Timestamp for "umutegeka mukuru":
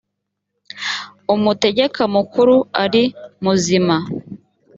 1.33-2.55